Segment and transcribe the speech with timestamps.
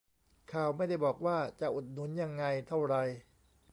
[0.53, 2.95] ข่าวไม่ได้บอกว่าจะอุดหนุนยังไงเท่าไร